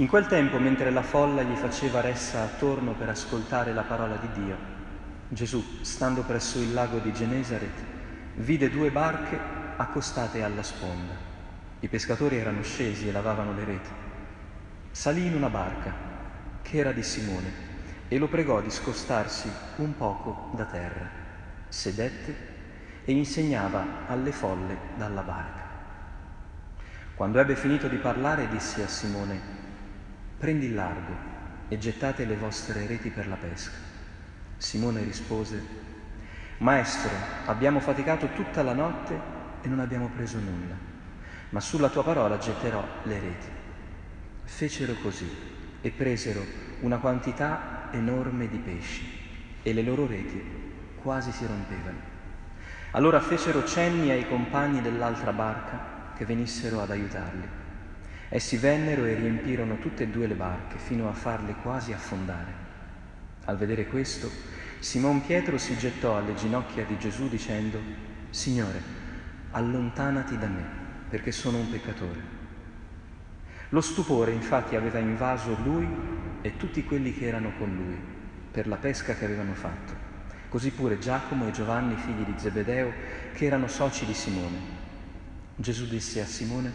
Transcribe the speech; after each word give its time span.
In 0.00 0.08
quel 0.08 0.26
tempo, 0.26 0.58
mentre 0.58 0.90
la 0.90 1.02
folla 1.02 1.42
gli 1.42 1.54
faceva 1.56 2.00
ressa 2.00 2.40
attorno 2.40 2.94
per 2.94 3.10
ascoltare 3.10 3.74
la 3.74 3.82
parola 3.82 4.16
di 4.16 4.42
Dio, 4.42 4.56
Gesù, 5.28 5.62
stando 5.82 6.22
presso 6.22 6.58
il 6.58 6.72
lago 6.72 7.00
di 7.00 7.12
Genesaret, 7.12 7.84
vide 8.36 8.70
due 8.70 8.90
barche 8.90 9.38
accostate 9.76 10.42
alla 10.42 10.62
sponda. 10.62 11.12
I 11.80 11.88
pescatori 11.88 12.38
erano 12.38 12.62
scesi 12.62 13.08
e 13.08 13.12
lavavano 13.12 13.52
le 13.52 13.64
reti. 13.64 13.90
Salì 14.90 15.26
in 15.26 15.34
una 15.34 15.50
barca, 15.50 15.92
che 16.62 16.78
era 16.78 16.92
di 16.92 17.02
Simone, 17.02 17.52
e 18.08 18.16
lo 18.16 18.28
pregò 18.28 18.62
di 18.62 18.70
scostarsi 18.70 19.50
un 19.76 19.94
poco 19.98 20.50
da 20.56 20.64
terra. 20.64 21.10
Sedette 21.68 22.34
e 23.04 23.12
insegnava 23.12 24.06
alle 24.06 24.32
folle 24.32 24.78
dalla 24.96 25.22
barca. 25.22 25.60
Quando 27.14 27.38
ebbe 27.38 27.54
finito 27.54 27.86
di 27.86 27.96
parlare, 27.96 28.48
disse 28.48 28.82
a 28.82 28.88
Simone, 28.88 29.59
prendi 30.40 30.66
il 30.66 30.74
largo 30.74 31.14
e 31.68 31.76
gettate 31.76 32.24
le 32.24 32.34
vostre 32.34 32.86
reti 32.86 33.10
per 33.10 33.28
la 33.28 33.36
pesca. 33.36 33.76
Simone 34.56 35.02
rispose, 35.02 35.62
Maestro, 36.58 37.10
abbiamo 37.44 37.78
faticato 37.78 38.26
tutta 38.28 38.62
la 38.62 38.72
notte 38.72 39.20
e 39.60 39.68
non 39.68 39.80
abbiamo 39.80 40.08
preso 40.08 40.38
nulla, 40.38 40.74
ma 41.50 41.60
sulla 41.60 41.90
tua 41.90 42.02
parola 42.02 42.38
getterò 42.38 42.82
le 43.02 43.20
reti. 43.20 43.46
Fecero 44.44 44.94
così 45.02 45.30
e 45.82 45.90
presero 45.90 46.42
una 46.80 46.96
quantità 46.96 47.90
enorme 47.90 48.48
di 48.48 48.58
pesci 48.58 49.18
e 49.62 49.74
le 49.74 49.82
loro 49.82 50.06
reti 50.06 50.42
quasi 51.02 51.32
si 51.32 51.44
rompevano. 51.44 51.98
Allora 52.92 53.20
fecero 53.20 53.66
cenni 53.66 54.10
ai 54.10 54.26
compagni 54.26 54.80
dell'altra 54.80 55.32
barca 55.32 56.14
che 56.16 56.24
venissero 56.24 56.80
ad 56.80 56.90
aiutarli. 56.90 57.59
Essi 58.32 58.56
vennero 58.58 59.06
e 59.06 59.14
riempirono 59.14 59.78
tutte 59.78 60.04
e 60.04 60.06
due 60.06 60.28
le 60.28 60.36
barche 60.36 60.78
fino 60.78 61.08
a 61.08 61.12
farle 61.12 61.56
quasi 61.62 61.92
affondare. 61.92 62.52
Al 63.46 63.56
vedere 63.56 63.88
questo, 63.88 64.30
Simon 64.78 65.26
Pietro 65.26 65.58
si 65.58 65.76
gettò 65.76 66.16
alle 66.16 66.34
ginocchia 66.34 66.84
di 66.84 66.96
Gesù 66.96 67.28
dicendo, 67.28 67.80
Signore, 68.30 68.80
allontanati 69.50 70.38
da 70.38 70.46
me, 70.46 70.64
perché 71.08 71.32
sono 71.32 71.58
un 71.58 71.70
peccatore. 71.70 72.20
Lo 73.70 73.80
stupore 73.80 74.30
infatti 74.30 74.76
aveva 74.76 75.00
invaso 75.00 75.56
lui 75.64 75.88
e 76.40 76.56
tutti 76.56 76.84
quelli 76.84 77.12
che 77.12 77.26
erano 77.26 77.52
con 77.58 77.74
lui, 77.74 77.98
per 78.52 78.68
la 78.68 78.76
pesca 78.76 79.16
che 79.16 79.24
avevano 79.24 79.54
fatto. 79.54 79.92
Così 80.48 80.70
pure 80.70 81.00
Giacomo 81.00 81.48
e 81.48 81.50
Giovanni, 81.50 81.96
figli 81.96 82.24
di 82.24 82.34
Zebedeo, 82.36 82.92
che 83.32 83.44
erano 83.44 83.66
soci 83.66 84.06
di 84.06 84.14
Simone. 84.14 84.58
Gesù 85.56 85.88
disse 85.88 86.20
a 86.20 86.26
Simone, 86.26 86.72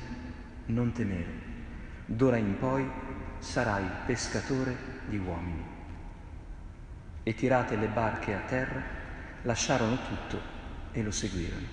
non 0.67 0.91
temere, 0.91 1.44
d'ora 2.05 2.37
in 2.37 2.57
poi 2.57 2.89
sarai 3.39 3.83
pescatore 4.05 4.75
di 5.07 5.17
uomini. 5.17 5.73
E 7.23 7.33
tirate 7.33 7.75
le 7.75 7.87
barche 7.87 8.33
a 8.33 8.39
terra, 8.39 8.81
lasciarono 9.41 9.97
tutto 10.07 10.39
e 10.91 11.01
lo 11.01 11.11
seguirono. 11.11 11.65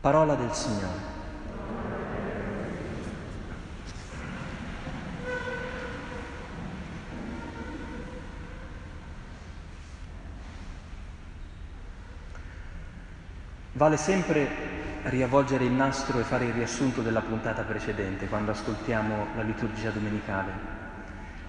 Parola 0.00 0.34
del 0.34 0.52
Signore. 0.52 1.14
Vale 13.72 13.96
sempre 13.98 14.75
riavvolgere 15.08 15.64
il 15.64 15.70
nastro 15.70 16.18
e 16.18 16.24
fare 16.24 16.46
il 16.46 16.52
riassunto 16.52 17.00
della 17.00 17.20
puntata 17.20 17.62
precedente 17.62 18.26
quando 18.26 18.50
ascoltiamo 18.50 19.26
la 19.36 19.42
liturgia 19.42 19.90
domenicale, 19.90 20.50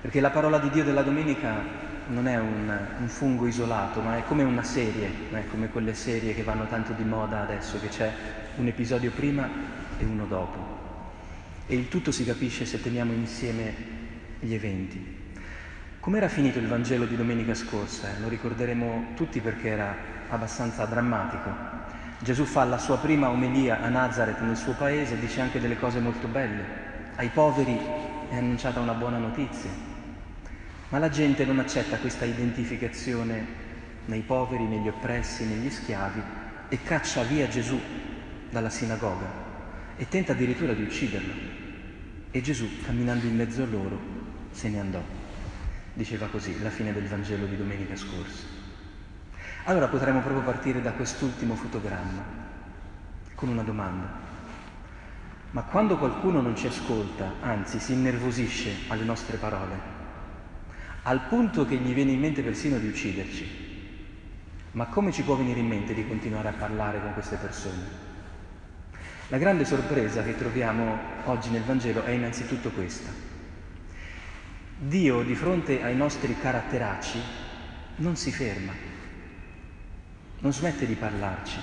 perché 0.02 0.20
la 0.20 0.30
parola 0.30 0.60
di 0.60 0.70
Dio 0.70 0.84
della 0.84 1.02
domenica 1.02 1.86
non 2.10 2.28
è 2.28 2.38
un, 2.38 2.78
un 3.00 3.08
fungo 3.08 3.48
isolato, 3.48 4.00
ma 4.00 4.18
è 4.18 4.24
come 4.26 4.44
una 4.44 4.64
serie, 4.64 5.10
è 5.32 5.44
come 5.50 5.70
quelle 5.70 5.94
serie 5.94 6.36
che 6.36 6.44
vanno 6.44 6.68
tanto 6.68 6.94
di 6.94 7.04
moda 7.04 7.42
adesso, 7.42 7.80
che 7.80 7.90
c'è 7.90 8.12
un 8.58 8.68
episodio 8.68 9.12
prima 9.12 9.50
e 9.98 10.06
uno 10.06 10.26
dopo. 10.26 10.76
E 11.66 11.76
il 11.76 11.88
tutto 11.90 12.12
si 12.12 12.24
capisce 12.24 12.66
se 12.66 12.82
teniamo 12.82 13.12
insieme 13.12 13.74
gli 14.40 14.54
eventi. 14.54 15.26
Com'era 16.00 16.30
finito 16.30 16.60
il 16.60 16.68
Vangelo 16.68 17.06
di 17.06 17.18
domenica 17.18 17.54
scorsa? 17.54 18.08
Lo 18.22 18.30
ricorderemo 18.30 19.08
tutti 19.16 19.42
perché 19.42 19.70
era 19.70 19.96
abbastanza 20.30 20.86
drammatico. 20.86 21.50
Gesù 22.20 22.46
fa 22.46 22.64
la 22.64 22.80
sua 22.80 22.98
prima 22.98 23.30
omelia 23.30 23.82
a 23.82 23.90
Nazareth 23.90 24.40
nel 24.40 24.58
suo 24.58 24.74
paese 24.74 25.14
e 25.14 25.20
dice 25.20 25.40
anche 25.40 25.60
delle 25.60 25.78
cose 25.78 26.00
molto 26.00 26.28
belle. 26.28 26.86
Ai 27.16 27.30
poveri 27.30 27.80
è 28.30 28.36
annunciata 28.36 28.80
una 28.80 28.94
buona 28.94 29.18
notizia, 29.18 29.70
ma 30.90 30.98
la 30.98 31.10
gente 31.10 31.46
non 31.46 31.60
accetta 31.60 31.98
questa 31.98 32.26
identificazione 32.26 33.46
nei 34.06 34.22
poveri, 34.22 34.64
negli 34.64 34.88
oppressi, 34.88 35.46
negli 35.46 35.70
schiavi 35.70 36.22
e 36.70 36.82
caccia 36.82 37.22
via 37.22 37.48
Gesù 37.48 37.80
dalla 38.50 38.70
sinagoga 38.70 39.46
e 39.96 40.08
tenta 40.08 40.32
addirittura 40.32 40.74
di 40.74 40.82
ucciderlo. 40.84 41.34
E 42.32 42.42
Gesù, 42.42 42.68
camminando 42.84 43.26
in 43.26 43.36
mezzo 43.36 43.62
a 43.62 43.68
loro, 43.68 44.00
se 44.52 44.70
ne 44.70 44.80
andò. 44.80 45.04
Diceva 45.94 46.28
così 46.28 46.60
la 46.62 46.70
fine 46.70 46.94
del 46.94 47.08
Vangelo 47.08 47.46
di 47.46 47.58
domenica 47.58 47.96
scorsa. 47.96 48.57
Allora 49.68 49.90
potremmo 49.90 50.22
proprio 50.22 50.44
partire 50.44 50.82
da 50.82 50.94
quest'ultimo 50.94 51.54
fotogramma 51.56 52.24
con 53.36 53.50
una 53.50 53.64
domanda. 53.64 54.08
Ma 55.52 55.64
quando 55.64 55.98
qualcuno 55.98 56.40
non 56.40 56.56
ci 56.56 56.68
ascolta, 56.68 57.34
anzi 57.42 57.78
si 57.80 57.92
innervosisce 57.92 58.88
alle 58.88 59.04
nostre 59.04 59.36
parole, 59.36 59.78
al 61.02 61.20
punto 61.28 61.66
che 61.66 61.76
gli 61.76 61.94
viene 61.94 62.12
in 62.12 62.20
mente 62.22 62.44
persino 62.44 62.78
di 62.78 62.88
ucciderci, 62.88 63.48
ma 64.72 64.86
come 64.86 65.12
ci 65.12 65.24
può 65.24 65.36
venire 65.36 65.60
in 65.60 65.68
mente 65.68 65.94
di 65.94 66.08
continuare 66.08 66.48
a 66.48 66.54
parlare 66.54 67.02
con 67.02 67.12
queste 67.12 67.36
persone? 67.36 68.06
La 69.28 69.38
grande 69.38 69.66
sorpresa 69.66 70.24
che 70.24 70.38
troviamo 70.38 70.98
oggi 71.26 71.50
nel 71.50 71.64
Vangelo 71.64 72.06
è 72.06 72.12
innanzitutto 72.12 72.70
questa. 72.70 73.12
Dio 74.78 75.24
di 75.24 75.36
fronte 75.36 75.84
ai 75.84 75.98
nostri 75.98 76.38
caratteracci 76.40 77.20
non 77.98 78.16
si 78.16 78.32
ferma 78.32 78.96
non 80.40 80.54
smette 80.54 80.86
di 80.86 80.96
parlarci, 80.96 81.58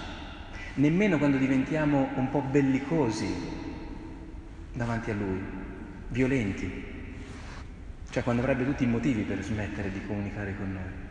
nemmeno 0.74 1.18
quando 1.18 1.36
diventiamo 1.36 2.10
un 2.16 2.30
po' 2.30 2.40
bellicosi 2.40 3.32
davanti 4.72 5.10
a 5.10 5.14
Lui, 5.14 5.40
violenti, 6.08 6.92
cioè 8.10 8.22
quando 8.22 8.42
avrebbe 8.42 8.64
tutti 8.64 8.84
i 8.84 8.88
motivi 8.88 9.22
per 9.22 9.42
smettere 9.42 9.92
di 9.92 10.04
comunicare 10.06 10.56
con 10.56 10.72
noi. 10.72 11.02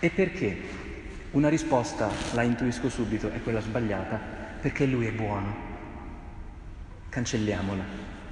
E 0.00 0.10
perché? 0.10 0.86
Una 1.32 1.48
risposta, 1.48 2.08
la 2.32 2.42
intuisco 2.42 2.88
subito, 2.88 3.30
è 3.30 3.42
quella 3.42 3.60
sbagliata, 3.60 4.18
perché 4.60 4.86
Lui 4.86 5.06
è 5.06 5.12
buono. 5.12 5.66
Cancelliamola, 7.10 7.84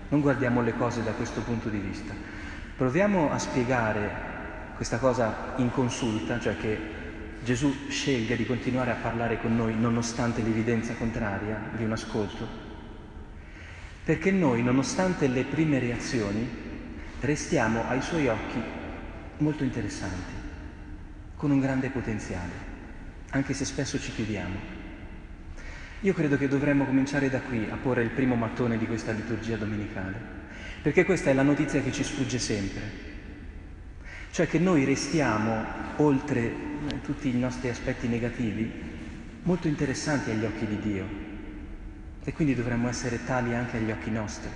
non 0.09 0.21
guardiamo 0.21 0.63
le 0.63 0.75
cose 0.75 1.03
da 1.03 1.13
questo 1.13 1.43
punto 1.43 1.69
di 1.69 1.79
vista. 1.79 2.15
Proviamo 2.77 3.31
a 3.31 3.39
spiegare 3.39 4.35
questa 4.77 4.99
cosa 4.99 5.55
in 5.57 5.71
consulta, 5.71 6.39
cioè 6.39 6.57
che 6.57 6.96
Gesù 7.47 7.73
scelga 7.89 8.35
di 8.35 8.45
continuare 8.45 8.91
a 8.91 8.97
parlare 8.97 9.41
con 9.41 9.55
noi 9.55 9.73
nonostante 9.79 10.43
l'evidenza 10.43 10.95
contraria 10.95 11.71
di 11.77 11.85
un 11.85 11.93
ascolto? 11.93 12.45
Perché 14.03 14.33
noi, 14.33 14.65
nonostante 14.65 15.29
le 15.29 15.45
prime 15.45 15.79
reazioni, 15.79 16.45
restiamo 17.21 17.85
ai 17.87 18.03
suoi 18.03 18.27
occhi 18.27 18.61
molto 19.39 19.63
interessanti, 19.63 20.33
con 21.37 21.53
un 21.53 21.61
grande 21.61 21.89
potenziale, 21.91 22.51
anche 23.31 23.55
se 23.55 23.65
spesso 23.65 24.01
ci 24.01 24.11
chiudiamo. 24.11 24.57
Io 26.01 26.15
credo 26.15 26.37
che 26.37 26.49
dovremmo 26.49 26.85
cominciare 26.85 27.31
da 27.31 27.39
qui 27.43 27.69
a 27.71 27.77
porre 27.77 28.03
il 28.03 28.11
primo 28.11 28.35
mattone 28.35 28.77
di 28.77 28.89
questa 28.89 29.13
liturgia 29.13 29.55
domenicale, 29.55 30.19
perché 30.83 31.05
questa 31.05 31.31
è 31.31 31.33
la 31.33 31.43
notizia 31.43 31.81
che 31.81 31.93
ci 31.93 32.03
sfugge 32.03 32.41
sempre, 32.41 33.15
cioè 34.37 34.47
che 34.47 34.59
noi 34.59 34.85
restiamo, 34.85 35.65
oltre 35.97 36.41
eh, 36.43 37.01
tutti 37.01 37.35
i 37.35 37.39
nostri 37.39 37.71
aspetti 37.71 38.07
negativi, 38.07 38.71
molto 39.45 39.67
interessanti 39.67 40.31
agli 40.31 40.45
occhi 40.45 40.67
di 40.67 40.79
Dio 40.79 41.07
e 42.23 42.35
quindi 42.35 42.55
dovremmo 42.55 42.87
essere 42.87 43.25
tali 43.25 43.55
anche 43.55 43.79
agli 43.79 43.91
occhi 43.91 44.11
nostri. 44.11 44.51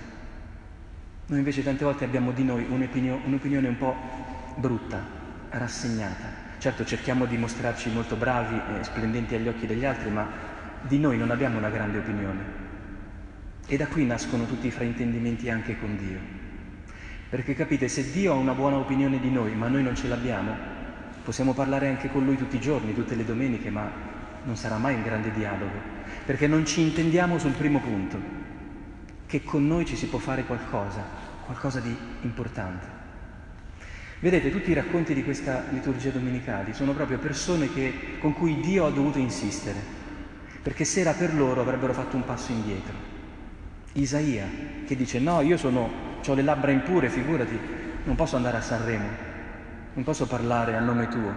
Noi 1.25 1.39
invece 1.39 1.63
tante 1.63 1.83
volte 1.83 2.03
abbiamo 2.03 2.31
di 2.31 2.43
noi 2.43 2.63
un'opinio- 2.69 3.21
un'opinione 3.25 3.69
un 3.69 3.77
po' 3.79 3.95
brutta, 4.53 5.03
rassegnata. 5.49 6.59
Certo 6.59 6.85
cerchiamo 6.85 7.25
di 7.25 7.37
mostrarci 7.37 7.89
molto 7.89 8.15
bravi 8.15 8.61
e 8.79 8.83
splendenti 8.83 9.33
agli 9.33 9.47
occhi 9.47 9.65
degli 9.65 9.83
altri, 9.83 10.11
ma 10.11 10.29
di 10.81 10.99
noi 10.99 11.17
non 11.17 11.31
abbiamo 11.31 11.57
una 11.57 11.71
grande 11.71 11.97
opinione. 11.97 12.43
E 13.65 13.77
da 13.77 13.87
qui 13.87 14.05
nascono 14.05 14.45
tutti 14.45 14.67
i 14.67 14.71
fraintendimenti 14.71 15.49
anche 15.49 15.75
con 15.79 15.97
Dio. 15.97 16.40
Perché 17.31 17.55
capite, 17.55 17.87
se 17.87 18.11
Dio 18.11 18.33
ha 18.33 18.35
una 18.35 18.51
buona 18.51 18.75
opinione 18.75 19.17
di 19.17 19.31
noi, 19.31 19.55
ma 19.55 19.69
noi 19.69 19.83
non 19.83 19.95
ce 19.95 20.09
l'abbiamo, 20.09 20.53
possiamo 21.23 21.53
parlare 21.53 21.87
anche 21.87 22.11
con 22.11 22.25
Lui 22.25 22.35
tutti 22.35 22.57
i 22.57 22.59
giorni, 22.59 22.93
tutte 22.93 23.15
le 23.15 23.23
domeniche, 23.23 23.69
ma 23.69 23.89
non 24.43 24.57
sarà 24.57 24.75
mai 24.75 24.95
un 24.95 25.01
grande 25.01 25.31
dialogo, 25.31 25.79
perché 26.25 26.47
non 26.47 26.65
ci 26.65 26.81
intendiamo 26.81 27.39
sul 27.39 27.53
primo 27.53 27.79
punto, 27.79 28.19
che 29.27 29.43
con 29.43 29.65
noi 29.65 29.85
ci 29.85 29.95
si 29.95 30.07
può 30.07 30.19
fare 30.19 30.43
qualcosa, 30.43 31.05
qualcosa 31.45 31.79
di 31.79 31.95
importante. 32.23 32.85
Vedete, 34.19 34.51
tutti 34.51 34.71
i 34.71 34.73
racconti 34.73 35.13
di 35.13 35.23
questa 35.23 35.63
liturgia 35.69 36.09
domenicale 36.09 36.73
sono 36.73 36.91
proprio 36.91 37.17
persone 37.17 37.71
che, 37.73 38.17
con 38.19 38.33
cui 38.33 38.59
Dio 38.59 38.85
ha 38.85 38.91
dovuto 38.91 39.19
insistere, 39.19 39.79
perché 40.61 40.83
se 40.83 40.99
era 40.99 41.13
per 41.13 41.33
loro 41.33 41.61
avrebbero 41.61 41.93
fatto 41.93 42.17
un 42.17 42.25
passo 42.25 42.51
indietro. 42.51 42.93
Isaia, 43.93 44.49
che 44.85 44.97
dice 44.97 45.19
no, 45.19 45.39
io 45.39 45.55
sono, 45.55 46.10
ho 46.29 46.33
le 46.33 46.41
labbra 46.41 46.71
impure, 46.71 47.09
figurati, 47.09 47.59
non 48.03 48.15
posso 48.15 48.35
andare 48.35 48.57
a 48.57 48.61
Sanremo, 48.61 49.07
non 49.93 50.03
posso 50.03 50.27
parlare 50.27 50.75
a 50.75 50.79
nome 50.79 51.07
tuo. 51.07 51.33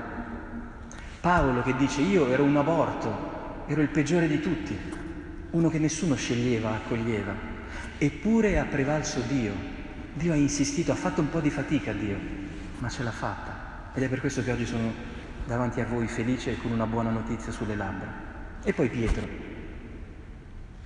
Paolo 1.20 1.62
che 1.62 1.74
dice 1.76 2.02
io 2.02 2.28
ero 2.28 2.44
un 2.44 2.56
aborto, 2.56 3.64
ero 3.66 3.80
il 3.80 3.88
peggiore 3.88 4.28
di 4.28 4.40
tutti, 4.40 4.78
uno 5.50 5.68
che 5.68 5.78
nessuno 5.78 6.14
sceglieva, 6.14 6.72
accoglieva, 6.72 7.32
eppure 7.98 8.58
ha 8.58 8.64
prevalso 8.64 9.20
Dio. 9.26 9.52
Dio 10.14 10.32
ha 10.32 10.36
insistito, 10.36 10.92
ha 10.92 10.96
fatto 10.96 11.20
un 11.20 11.28
po' 11.28 11.40
di 11.40 11.50
fatica 11.50 11.92
Dio, 11.92 12.16
ma 12.78 12.88
ce 12.88 13.02
l'ha 13.02 13.10
fatta. 13.10 13.90
Ed 13.94 14.02
è 14.02 14.08
per 14.08 14.20
questo 14.20 14.42
che 14.42 14.52
oggi 14.52 14.66
sono 14.66 14.92
davanti 15.46 15.80
a 15.80 15.86
voi 15.86 16.06
felice 16.06 16.52
e 16.52 16.56
con 16.56 16.70
una 16.70 16.86
buona 16.86 17.10
notizia 17.10 17.50
sulle 17.50 17.74
labbra. 17.74 18.12
E 18.62 18.72
poi 18.72 18.88
Pietro. 18.88 19.26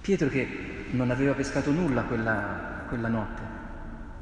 Pietro 0.01 0.29
che 0.29 0.87
non 0.93 1.11
aveva 1.11 1.35
pescato 1.35 1.71
nulla 1.71 2.03
quella, 2.05 2.85
quella 2.89 3.09
notte, 3.09 3.43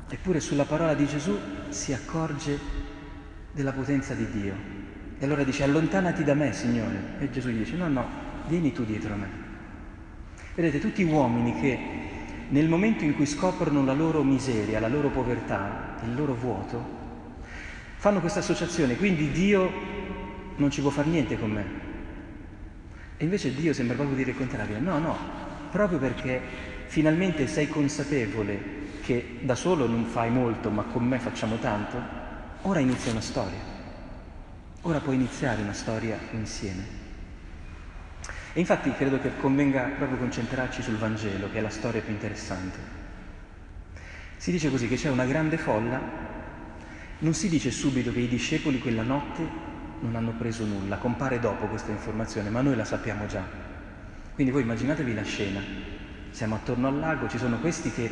eppure 0.09 0.41
sulla 0.41 0.65
parola 0.65 0.95
di 0.95 1.07
Gesù 1.07 1.37
si 1.69 1.93
accorge 1.93 2.59
della 3.53 3.73
potenza 3.73 4.15
di 4.15 4.29
Dio. 4.31 4.55
E 5.19 5.25
allora 5.25 5.43
dice, 5.43 5.63
allontanati 5.63 6.23
da 6.25 6.35
me, 6.35 6.53
Signore. 6.53 7.15
E 7.19 7.31
Gesù 7.31 7.49
gli 7.49 7.59
dice, 7.59 7.77
no, 7.77 7.89
no, 7.89 8.07
vieni 8.49 8.73
tu 8.73 8.85
dietro 8.85 9.15
a 9.15 9.17
me. 9.17 9.29
Vedete, 10.55 10.79
tutti 10.79 11.03
uomini 11.03 11.59
che 11.61 11.79
nel 12.49 12.69
momento 12.69 13.05
in 13.05 13.15
cui 13.15 13.27
scoprono 13.27 13.85
la 13.85 13.95
loro 13.95 14.23
miseria, 14.23 14.79
la 14.79 14.89
loro 14.89 15.09
povertà, 15.09 15.97
il 16.05 16.15
loro 16.15 16.35
vuoto, 16.35 16.85
fanno 17.97 18.21
questa 18.21 18.39
associazione, 18.39 18.97
quindi 18.97 19.31
Dio 19.31 19.71
non 20.57 20.71
ci 20.71 20.81
può 20.81 20.91
fare 20.91 21.09
niente 21.09 21.39
con 21.39 21.51
me. 21.51 21.65
E 23.17 23.25
invece 23.25 23.55
Dio 23.55 23.73
sembra 23.73 23.97
proprio 23.97 24.17
dire 24.17 24.31
il 24.31 24.37
contrario, 24.37 24.79
no, 24.79 24.99
no, 24.99 25.17
proprio 25.71 25.99
perché 25.99 26.41
finalmente 26.87 27.47
sei 27.47 27.69
consapevole 27.69 28.85
che 29.07 29.39
da 29.43 29.55
solo 29.55 29.87
non 29.87 30.05
fai 30.05 30.31
molto, 30.31 30.69
ma 30.69 30.83
con 30.83 31.07
me 31.07 31.21
facciamo 31.21 31.57
tanto, 31.59 31.97
ora 32.63 32.81
inizia 32.81 33.13
una 33.13 33.21
storia. 33.21 33.75
Ora 34.83 34.99
puoi 34.99 35.15
iniziare 35.15 35.63
una 35.63 35.73
storia 35.73 36.19
insieme. 36.33 37.05
E 38.53 38.59
infatti 38.59 38.91
credo 38.93 39.21
che 39.21 39.37
convenga 39.37 39.83
proprio 39.97 40.19
concentrarci 40.19 40.83
sul 40.83 40.97
Vangelo, 40.97 41.49
che 41.51 41.59
è 41.59 41.61
la 41.61 41.71
storia 41.71 42.01
più 42.01 42.13
interessante. 42.13 42.79
Si 44.37 44.51
dice 44.51 44.71
così 44.71 44.89
che 44.89 44.97
c'è 44.97 45.09
una 45.09 45.25
grande 45.25 45.57
folla 45.57 46.35
non 47.19 47.33
si 47.33 47.49
dice 47.49 47.71
subito 47.71 48.13
che 48.13 48.21
i 48.21 48.29
discepoli 48.29 48.79
quella 48.79 49.03
notte 49.03 49.43
non 50.01 50.17
hanno 50.17 50.33
preso 50.33 50.67
nulla, 50.67 50.97
compare 50.97 51.41
dopo 51.41 51.67
questa 51.67 51.91
informazione, 51.91 52.51
ma 52.51 52.61
noi 52.61 52.77
la 52.77 52.85
sappiamo 52.85 53.25
già. 53.27 53.43
Quindi 54.35 54.53
voi 54.53 54.63
immaginatevi 54.63 55.15
la 55.15 55.23
scena, 55.23 55.61
siamo 56.31 56.57
attorno 56.57 56.89
al 56.89 56.99
lago, 56.99 57.29
ci 57.29 57.39
sono 57.39 57.59
questi 57.59 57.91
che 57.91 58.11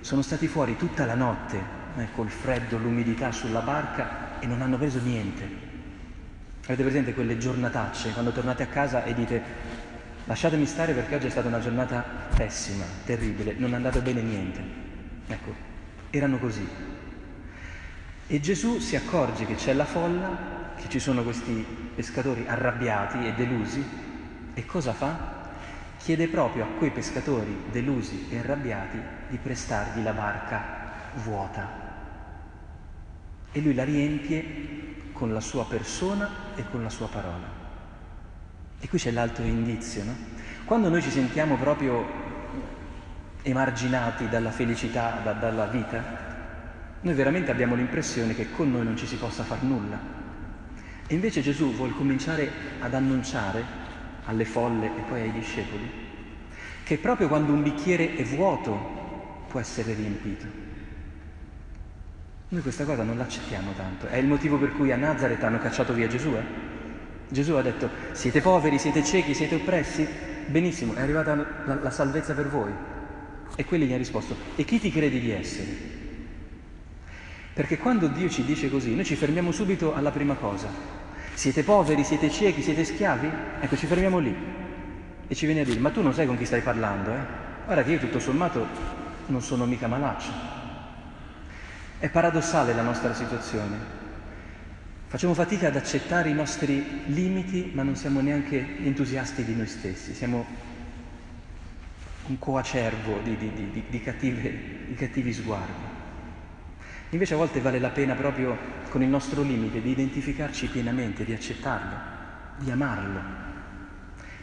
sono 0.00 0.22
stati 0.22 0.46
fuori 0.46 0.76
tutta 0.76 1.04
la 1.04 1.14
notte, 1.14 1.62
eh, 1.96 2.08
col 2.14 2.28
freddo, 2.28 2.78
l'umidità 2.78 3.32
sulla 3.32 3.60
barca 3.60 4.38
e 4.40 4.46
non 4.46 4.62
hanno 4.62 4.76
preso 4.76 5.00
niente. 5.00 5.68
Avete 6.64 6.82
presente 6.82 7.14
quelle 7.14 7.38
giornatacce, 7.38 8.12
quando 8.12 8.32
tornate 8.32 8.62
a 8.62 8.66
casa 8.66 9.04
e 9.04 9.14
dite 9.14 9.42
lasciatemi 10.24 10.66
stare 10.66 10.92
perché 10.92 11.16
oggi 11.16 11.26
è 11.26 11.30
stata 11.30 11.48
una 11.48 11.60
giornata 11.60 12.04
pessima, 12.34 12.84
terribile, 13.04 13.54
non 13.56 13.72
è 13.72 13.76
andato 13.76 14.00
bene 14.00 14.22
niente. 14.22 14.62
Ecco, 15.26 15.54
erano 16.10 16.38
così. 16.38 16.66
E 18.26 18.40
Gesù 18.40 18.78
si 18.78 18.94
accorge 18.94 19.44
che 19.44 19.56
c'è 19.56 19.72
la 19.72 19.84
folla, 19.84 20.74
che 20.76 20.88
ci 20.88 21.00
sono 21.00 21.24
questi 21.24 21.66
pescatori 21.94 22.44
arrabbiati 22.46 23.26
e 23.26 23.34
delusi, 23.34 23.84
e 24.54 24.66
cosa 24.66 24.92
fa? 24.92 25.39
Chiede 26.02 26.28
proprio 26.28 26.64
a 26.64 26.68
quei 26.78 26.90
pescatori 26.90 27.64
delusi 27.70 28.28
e 28.30 28.38
arrabbiati 28.38 28.98
di 29.28 29.36
prestargli 29.36 30.02
la 30.02 30.12
barca 30.12 30.92
vuota. 31.22 31.68
E 33.52 33.60
lui 33.60 33.74
la 33.74 33.84
riempie 33.84 35.10
con 35.12 35.34
la 35.34 35.40
sua 35.40 35.66
persona 35.66 36.54
e 36.54 36.64
con 36.70 36.82
la 36.82 36.88
sua 36.88 37.06
parola. 37.06 37.46
E 38.80 38.88
qui 38.88 38.98
c'è 38.98 39.10
l'altro 39.10 39.44
indizio, 39.44 40.04
no? 40.04 40.16
Quando 40.64 40.88
noi 40.88 41.02
ci 41.02 41.10
sentiamo 41.10 41.56
proprio 41.56 42.06
emarginati 43.42 44.26
dalla 44.30 44.50
felicità, 44.50 45.20
da, 45.22 45.32
dalla 45.34 45.66
vita, 45.66 46.02
noi 47.02 47.12
veramente 47.12 47.50
abbiamo 47.50 47.74
l'impressione 47.74 48.34
che 48.34 48.50
con 48.50 48.70
noi 48.70 48.84
non 48.84 48.96
ci 48.96 49.06
si 49.06 49.16
possa 49.16 49.42
far 49.42 49.62
nulla. 49.64 49.98
E 51.06 51.14
invece 51.14 51.42
Gesù 51.42 51.74
vuole 51.74 51.92
cominciare 51.92 52.50
ad 52.78 52.94
annunciare 52.94 53.79
alle 54.30 54.44
folle 54.44 54.86
e 54.86 55.00
poi 55.08 55.20
ai 55.22 55.32
discepoli 55.32 56.08
che 56.90 56.98
proprio 56.98 57.28
quando 57.28 57.52
un 57.52 57.62
bicchiere 57.62 58.16
è 58.16 58.24
vuoto 58.24 58.98
può 59.46 59.60
essere 59.60 59.94
riempito. 59.94 60.44
Noi 62.48 62.62
questa 62.62 62.84
cosa 62.84 63.04
non 63.04 63.16
l'accettiamo 63.16 63.70
tanto. 63.76 64.06
È 64.06 64.16
il 64.16 64.26
motivo 64.26 64.56
per 64.56 64.72
cui 64.72 64.90
a 64.90 64.96
Nazareth 64.96 65.40
hanno 65.44 65.60
cacciato 65.60 65.92
via 65.92 66.08
Gesù. 66.08 66.30
Eh? 66.30 66.42
Gesù 67.28 67.52
ha 67.52 67.62
detto, 67.62 67.88
siete 68.10 68.40
poveri, 68.40 68.76
siete 68.80 69.04
ciechi, 69.04 69.34
siete 69.34 69.54
oppressi? 69.54 70.04
Benissimo, 70.46 70.94
è 70.94 71.00
arrivata 71.00 71.36
la, 71.36 71.74
la 71.80 71.90
salvezza 71.90 72.34
per 72.34 72.48
voi. 72.48 72.72
E 73.54 73.64
quelli 73.64 73.84
gli 73.84 73.90
hanno 73.90 73.98
risposto, 73.98 74.34
e 74.56 74.64
chi 74.64 74.80
ti 74.80 74.90
credi 74.90 75.20
di 75.20 75.30
essere? 75.30 75.68
Perché 77.52 77.78
quando 77.78 78.08
Dio 78.08 78.28
ci 78.28 78.44
dice 78.44 78.68
così, 78.68 78.96
noi 78.96 79.04
ci 79.04 79.14
fermiamo 79.14 79.52
subito 79.52 79.94
alla 79.94 80.10
prima 80.10 80.34
cosa. 80.34 80.66
Siete 81.40 81.64
poveri, 81.64 82.04
siete 82.04 82.30
ciechi, 82.30 82.60
siete 82.60 82.84
schiavi? 82.84 83.30
Ecco, 83.60 83.74
ci 83.74 83.86
fermiamo 83.86 84.18
lì. 84.18 84.36
E 85.26 85.34
ci 85.34 85.46
viene 85.46 85.62
a 85.62 85.64
dire, 85.64 85.80
ma 85.80 85.88
tu 85.88 86.02
non 86.02 86.12
sai 86.12 86.26
con 86.26 86.36
chi 86.36 86.44
stai 86.44 86.60
parlando, 86.60 87.14
eh? 87.14 87.20
Guarda 87.64 87.82
che 87.82 87.92
io 87.92 87.98
tutto 87.98 88.18
sommato 88.18 88.66
non 89.24 89.40
sono 89.40 89.64
mica 89.64 89.86
malaccio. 89.86 90.30
È 91.98 92.10
paradossale 92.10 92.74
la 92.74 92.82
nostra 92.82 93.14
situazione. 93.14 93.78
Facciamo 95.06 95.32
fatica 95.32 95.68
ad 95.68 95.76
accettare 95.76 96.28
i 96.28 96.34
nostri 96.34 97.04
limiti, 97.06 97.70
ma 97.72 97.84
non 97.84 97.96
siamo 97.96 98.20
neanche 98.20 98.76
entusiasti 98.84 99.42
di 99.42 99.54
noi 99.56 99.66
stessi. 99.66 100.12
Siamo 100.12 100.44
un 102.26 102.38
coacervo 102.38 103.20
di, 103.22 103.38
di, 103.38 103.50
di, 103.54 103.84
di 103.88 104.02
cattivi 104.02 105.32
sguardi. 105.32 105.89
Invece 107.10 107.34
a 107.34 107.38
volte 107.38 107.60
vale 107.60 107.80
la 107.80 107.88
pena 107.88 108.14
proprio 108.14 108.56
con 108.88 109.02
il 109.02 109.08
nostro 109.08 109.42
limite 109.42 109.82
di 109.82 109.90
identificarci 109.90 110.68
pienamente, 110.68 111.24
di 111.24 111.32
accettarlo, 111.32 111.96
di 112.58 112.70
amarlo, 112.70 113.20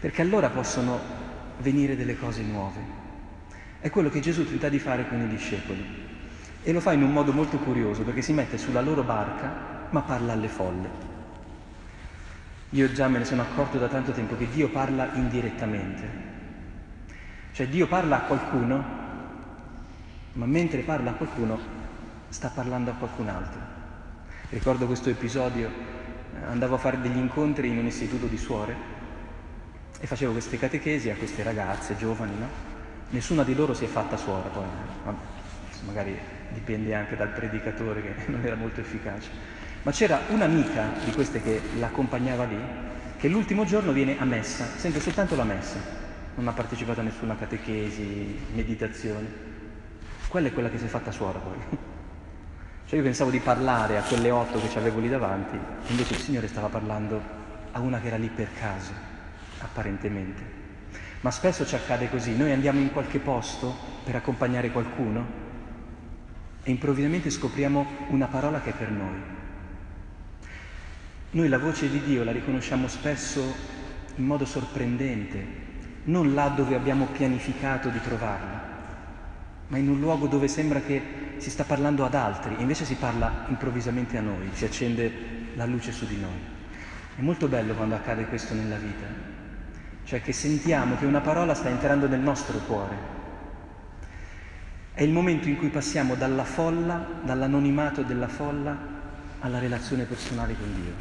perché 0.02 0.22
allora 0.22 0.50
possono 0.50 1.00
venire 1.60 1.96
delle 1.96 2.18
cose 2.18 2.42
nuove. 2.42 3.06
È 3.80 3.90
quello 3.90 4.10
che 4.10 4.20
Gesù 4.20 4.46
tenta 4.46 4.68
di 4.68 4.80
fare 4.80 5.08
con 5.08 5.22
i 5.22 5.28
discepoli 5.28 6.06
e 6.62 6.72
lo 6.74 6.82
fa 6.82 6.92
in 6.92 7.04
un 7.04 7.14
modo 7.14 7.32
molto 7.32 7.58
curioso 7.58 8.04
perché 8.04 8.22
si 8.22 8.34
mette 8.34 8.58
sulla 8.58 8.82
loro 8.82 9.04
barca 9.04 9.88
ma 9.90 10.02
parla 10.02 10.34
alle 10.34 10.50
folle. 10.50 11.06
Io 12.72 12.92
già 12.92 13.08
me 13.08 13.20
ne 13.20 13.26
sono 13.26 13.44
accorto 13.44 13.78
da 13.78 13.88
tanto 13.88 14.12
tempo 14.12 14.36
che 14.36 14.50
Dio 14.50 14.68
parla 14.68 15.14
indirettamente. 15.14 16.26
Cioè 17.54 17.68
Dio 17.70 17.88
parla 17.88 18.18
a 18.18 18.26
qualcuno, 18.26 18.86
ma 20.34 20.46
mentre 20.46 20.82
parla 20.82 21.12
a 21.12 21.14
qualcuno 21.14 21.77
sta 22.30 22.50
parlando 22.50 22.92
a 22.92 22.94
qualcun 22.94 23.30
altro. 23.30 23.60
Ricordo 24.50 24.86
questo 24.86 25.10
episodio, 25.10 25.70
eh, 25.70 26.46
andavo 26.46 26.76
a 26.76 26.78
fare 26.78 27.02
degli 27.02 27.18
incontri 27.18 27.70
in 27.70 27.78
un 27.78 27.86
istituto 27.86 28.28
di 28.28 28.38
suore 28.38 28.76
e 30.00 30.08
facevo 30.08 30.32
queste 30.32 30.58
catechesi 30.58 31.10
a 31.10 31.16
queste 31.16 31.44
ragazze 31.44 31.98
giovani, 31.98 32.38
no? 32.38 32.48
Nessuna 33.10 33.44
di 33.44 33.56
loro 33.56 33.74
si 33.74 33.86
è 33.86 33.88
fatta 33.88 34.18
suora, 34.18 34.50
poi 34.50 34.66
vabbè, 35.04 35.18
magari 35.86 36.18
dipende 36.50 36.94
anche 36.94 37.16
dal 37.16 37.30
predicatore 37.30 38.02
che 38.02 38.14
non 38.32 38.44
era 38.46 38.56
molto 38.56 38.80
efficace. 38.80 39.30
Ma 39.84 39.92
c'era 39.92 40.20
un'amica 40.30 40.92
di 41.06 41.12
queste 41.12 41.42
che 41.42 41.62
l'accompagnava 41.80 42.44
lì, 42.44 42.60
che 43.18 43.28
l'ultimo 43.28 43.64
giorno 43.64 43.92
viene 43.92 44.20
a 44.20 44.26
messa, 44.26 44.66
sente 44.76 45.00
soltanto 45.00 45.36
la 45.36 45.44
messa, 45.44 45.80
non 46.36 46.48
ha 46.48 46.52
partecipato 46.52 47.00
a 47.00 47.04
nessuna 47.04 47.36
catechesi, 47.36 48.38
meditazione. 48.54 49.46
Quella 50.28 50.48
è 50.48 50.54
quella 50.54 50.70
che 50.70 50.78
si 50.78 50.86
è 50.86 50.90
fatta 50.90 51.12
suora 51.12 51.40
poi. 51.40 51.87
Cioè 52.88 53.00
io 53.00 53.04
pensavo 53.04 53.32
di 53.32 53.42
parlare 53.42 53.98
a 53.98 54.02
quelle 54.04 54.32
otto 54.32 54.62
che 54.62 54.80
avevo 54.80 55.02
lì 55.02 55.10
davanti, 55.10 55.60
invece 55.88 56.14
il 56.14 56.22
Signore 56.22 56.48
stava 56.48 56.70
parlando 56.70 57.22
a 57.74 57.82
una 57.82 58.00
che 58.00 58.08
era 58.08 58.16
lì 58.16 58.30
per 58.30 58.48
caso, 58.58 58.94
apparentemente. 59.60 60.42
Ma 61.20 61.30
spesso 61.30 61.66
ci 61.66 61.76
accade 61.76 62.10
così, 62.10 62.38
noi 62.38 62.54
andiamo 62.54 62.80
in 62.80 62.94
qualche 62.94 63.20
posto 63.20 63.76
per 64.06 64.16
accompagnare 64.16 64.72
qualcuno 64.72 65.26
e 66.64 66.72
improvvisamente 66.72 67.30
scopriamo 67.30 67.86
una 68.08 68.28
parola 68.28 68.62
che 68.62 68.70
è 68.70 68.74
per 68.74 68.90
noi. 68.90 69.22
Noi 71.32 71.50
la 71.50 71.60
voce 71.60 71.90
di 71.90 72.02
Dio 72.04 72.24
la 72.24 72.32
riconosciamo 72.32 72.88
spesso 72.88 73.54
in 74.16 74.26
modo 74.26 74.46
sorprendente, 74.46 75.46
non 76.06 76.34
là 76.34 76.48
dove 76.48 76.76
abbiamo 76.76 77.08
pianificato 77.08 77.90
di 77.90 78.00
trovarla, 78.00 78.62
ma 79.68 79.78
in 79.78 79.90
un 79.90 80.00
luogo 80.00 80.28
dove 80.28 80.48
sembra 80.48 80.80
che 80.80 81.27
si 81.38 81.50
sta 81.50 81.64
parlando 81.64 82.06
ad 82.06 82.16
altri, 82.16 82.56
invece 82.60 82.86
si 82.86 82.96
parla 82.96 83.46
improvvisamente 83.48 84.18
a 84.18 84.22
noi, 84.22 84.50
si 84.54 84.66
accende 84.66 85.12
la 85.56 85.66
luce 85.66 85.92
su 85.92 86.06
di 86.06 86.20
noi. 86.20 86.56
È 87.16 87.22
molto 87.22 87.48
bello 87.48 87.74
quando 87.74 87.96
accade 87.96 88.28
questo 88.28 88.54
nella 88.54 88.78
vita, 88.78 89.06
cioè 90.04 90.22
che 90.22 90.34
sentiamo 90.34 90.98
che 90.98 91.06
una 91.06 91.22
parola 91.22 91.54
sta 91.54 91.70
entrando 91.70 92.08
nel 92.08 92.20
nostro 92.20 92.60
cuore. 92.60 93.16
È 94.94 95.04
il 95.04 95.12
momento 95.12 95.48
in 95.48 95.58
cui 95.58 95.70
passiamo 95.70 96.16
dalla 96.16 96.44
folla, 96.44 97.06
dall'anonimato 97.24 98.04
della 98.04 98.28
folla, 98.28 98.96
alla 99.40 99.60
relazione 99.60 100.04
personale 100.04 100.56
con 100.58 100.74
Dio. 100.74 100.94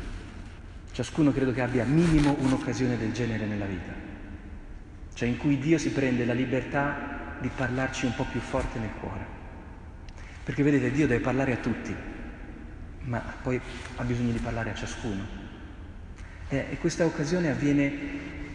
Ciascuno 0.93 1.33
credo 1.33 1.52
che 1.52 1.62
abbia 1.62 1.85
minimo 1.85 2.37
un'occasione 2.38 2.97
del 2.97 3.12
genere 3.12 3.47
nella 3.47 3.66
vita, 3.66 3.93
cioè 5.14 5.28
in 5.28 5.37
cui 5.37 5.59
Dio 5.59 5.78
si 5.78 5.90
prende 5.90 6.25
la 6.25 6.33
libertà 6.33 7.37
di 7.40 7.50
parlarci 7.55 8.07
un 8.07 8.14
po' 8.14 8.25
più 8.31 8.40
forte 8.40 8.78
nel 8.78 8.93
cuore. 8.99 9.36
Perché 10.46 10.62
vedete, 10.62 10.92
Dio 10.92 11.08
deve 11.08 11.18
parlare 11.18 11.54
a 11.54 11.56
tutti, 11.56 11.92
ma 13.00 13.18
poi 13.42 13.60
ha 13.96 14.04
bisogno 14.04 14.30
di 14.30 14.38
parlare 14.38 14.70
a 14.70 14.74
ciascuno. 14.74 15.26
E, 16.46 16.76
questa 16.78 17.04
occasione 17.04 17.50
avviene 17.50 17.92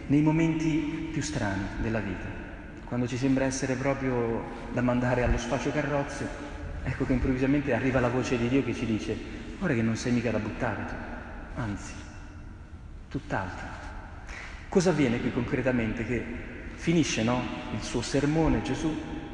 nei 0.06 0.22
momenti 0.22 1.10
più 1.12 1.20
strani 1.20 1.64
della 1.82 2.00
vita, 2.00 2.24
quando 2.86 3.06
ci 3.06 3.18
sembra 3.18 3.44
essere 3.44 3.74
proprio 3.74 4.42
da 4.72 4.80
mandare 4.80 5.22
allo 5.22 5.36
sfascio 5.36 5.70
carrozze, 5.70 6.26
ecco 6.82 7.04
che 7.04 7.12
improvvisamente 7.12 7.74
arriva 7.74 8.00
la 8.00 8.08
voce 8.08 8.38
di 8.38 8.48
Dio 8.48 8.64
che 8.64 8.72
ci 8.72 8.86
dice, 8.86 9.14
ora 9.58 9.74
che 9.74 9.82
non 9.82 9.94
sei 9.94 10.12
mica 10.12 10.30
da 10.30 10.38
buttare 10.38 10.84
tu, 10.86 11.60
anzi, 11.60 11.92
tutt'altro. 13.10 13.66
Cosa 14.70 14.88
avviene 14.88 15.20
qui 15.20 15.30
concretamente? 15.30 16.06
Che 16.06 16.24
Finisce 16.76 17.22
no? 17.22 17.44
il 17.74 17.82
suo 17.82 18.00
sermone 18.00 18.62
Gesù, 18.62 18.92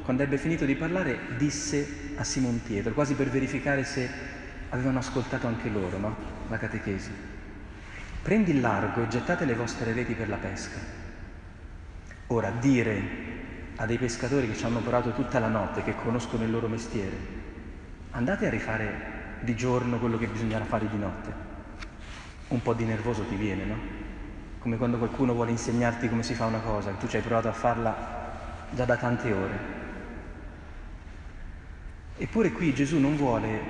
quando 0.09 0.25
ebbe 0.25 0.39
finito 0.39 0.65
di 0.65 0.75
parlare, 0.75 1.37
disse 1.37 2.15
a 2.17 2.25
Simon 2.25 2.63
Pietro, 2.63 2.95
quasi 2.95 3.13
per 3.13 3.29
verificare 3.29 3.85
se 3.85 4.09
avevano 4.71 5.01
ascoltato 5.01 5.47
anche 5.47 5.69
loro 5.69 5.99
no? 5.99 6.17
la 6.49 6.57
catechesi. 6.57 7.11
Prendi 8.23 8.53
il 8.53 8.61
largo 8.63 9.03
e 9.03 9.09
gettate 9.09 9.45
le 9.45 9.53
vostre 9.53 9.93
reti 9.93 10.15
per 10.15 10.31
la 10.31 10.39
pesca. 10.39 10.79
Ora, 12.29 12.49
dire 12.53 13.03
a 13.77 13.85
dei 13.85 13.99
pescatori 13.99 14.49
che 14.49 14.57
ci 14.57 14.65
hanno 14.65 14.79
operato 14.79 15.13
tutta 15.13 15.39
la 15.41 15.49
notte, 15.49 15.83
che 15.83 15.95
conoscono 15.95 16.43
il 16.43 16.51
loro 16.53 16.69
mestiere, 16.69 17.17
andate 18.13 18.47
a 18.47 18.51
rifare 18.51 19.41
di 19.41 19.55
giorno 19.55 19.99
quello 19.99 20.17
che 20.17 20.27
bisognerà 20.29 20.65
fare 20.65 20.89
di 20.89 20.97
notte. 20.97 21.33
Un 22.49 22.63
po' 22.63 22.73
di 22.73 22.87
nervoso 22.87 23.25
ti 23.25 23.37
viene, 23.37 23.65
no? 23.67 23.77
come 24.59 24.79
quando 24.79 24.97
qualcuno 24.97 25.35
vuole 25.35 25.51
insegnarti 25.51 26.09
come 26.09 26.23
si 26.23 26.33
fa 26.33 26.47
una 26.47 26.61
cosa, 26.61 26.93
tu 26.93 27.07
ci 27.09 27.17
hai 27.17 27.23
provato 27.23 27.49
a 27.49 27.53
farla 27.53 28.17
già 28.71 28.87
da 28.87 28.97
tante 28.97 29.33
ore. 29.33 29.78
Eppure 32.21 32.51
qui 32.51 32.75
Gesù 32.75 32.99
non 32.99 33.17
vuole 33.17 33.49
eh, 33.49 33.63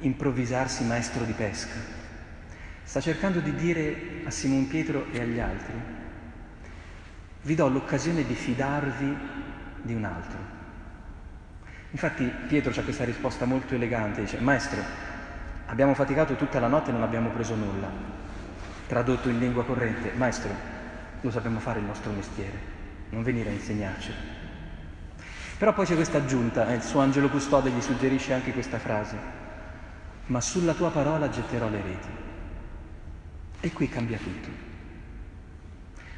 improvvisarsi 0.00 0.82
maestro 0.84 1.24
di 1.24 1.32
pesca, 1.32 1.76
sta 2.82 3.00
cercando 3.00 3.40
di 3.40 3.54
dire 3.54 4.22
a 4.24 4.30
Simon 4.30 4.66
Pietro 4.66 5.06
e 5.12 5.20
agli 5.20 5.38
altri, 5.38 5.74
vi 7.42 7.54
do 7.54 7.68
l'occasione 7.68 8.24
di 8.24 8.34
fidarvi 8.34 9.16
di 9.82 9.94
un 9.94 10.04
altro. 10.04 10.38
Infatti 11.90 12.24
Pietro 12.48 12.72
ha 12.74 12.82
questa 12.82 13.04
risposta 13.04 13.44
molto 13.44 13.74
elegante, 13.74 14.22
dice, 14.22 14.38
maestro, 14.38 14.80
abbiamo 15.66 15.92
faticato 15.92 16.36
tutta 16.36 16.58
la 16.58 16.68
notte 16.68 16.88
e 16.88 16.92
non 16.94 17.02
abbiamo 17.02 17.28
preso 17.28 17.54
nulla, 17.54 17.90
Tradotto 18.86 19.28
in 19.28 19.38
lingua 19.38 19.64
corrente, 19.64 20.12
maestro, 20.14 20.50
lo 21.20 21.30
sappiamo 21.30 21.58
fare 21.58 21.78
il 21.78 21.84
nostro 21.84 22.10
mestiere, 22.12 22.58
non 23.10 23.22
venire 23.22 23.50
a 23.50 23.52
insegnarci. 23.52 24.12
Però 25.56 25.72
poi 25.72 25.86
c'è 25.86 25.94
questa 25.94 26.18
aggiunta, 26.18 26.68
eh, 26.68 26.74
il 26.74 26.82
suo 26.82 27.00
angelo 27.00 27.28
custode 27.28 27.70
gli 27.70 27.80
suggerisce 27.80 28.32
anche 28.32 28.52
questa 28.52 28.78
frase, 28.78 29.16
ma 30.26 30.40
sulla 30.40 30.74
tua 30.74 30.90
parola 30.90 31.28
getterò 31.28 31.68
le 31.68 31.82
reti. 31.82 32.08
E 33.60 33.72
qui 33.72 33.88
cambia 33.88 34.18
tutto. 34.18 34.72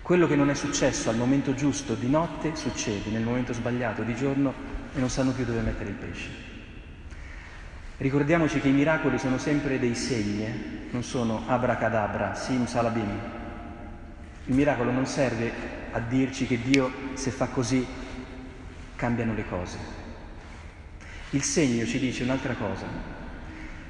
Quello 0.01 0.27
che 0.27 0.37
non 0.37 0.51
è 0.51 0.55
successo 0.55 1.11
al 1.11 1.17
momento 1.17 1.55
giusto 1.55 1.95
di 1.95 2.09
notte 2.09 2.57
succede 2.57 3.11
nel 3.11 3.23
momento 3.23 3.53
sbagliato 3.53 4.03
di 4.03 4.15
giorno 4.15 4.55
e 4.95 5.01
non 5.01 5.11
sanno 5.11 5.33
più 5.33 5.45
dove 5.45 5.61
mettere 5.61 5.91
il 5.91 5.97
pesce. 5.97 6.29
Ricordiamoci 7.99 8.61
che 8.61 8.69
i 8.69 8.73
miracoli 8.73 9.19
sono 9.19 9.37
sempre 9.37 9.79
dei 9.79 9.95
segni, 9.95 10.45
eh? 10.45 10.53
non 10.91 11.03
sono 11.03 11.43
abracadabra, 11.47 12.35
sim 12.35 12.67
salabim. 12.67 13.19
Il 14.47 14.55
miracolo 14.55 14.93
non 14.93 15.07
serve 15.07 15.51
a 15.91 15.99
dirci 15.99 16.47
che 16.47 16.61
Dio 16.61 16.91
se 17.15 17.31
fa 17.31 17.49
così 17.49 17.87
cambiano 18.97 19.35
le 19.35 19.47
cose. 19.47 19.79
Il 21.31 21.43
segno 21.43 21.85
ci 21.87 21.99
dice 21.99 22.25
un'altra 22.25 22.55
cosa, 22.55 22.87